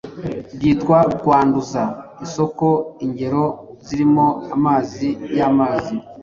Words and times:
byitwa 0.55 0.97
kwanduza 1.21 1.81
isoko. 2.25 2.67
Ingero 3.05 3.43
zirimo 3.85 4.25
amazi 4.55 5.07
y’amazi 5.37 5.95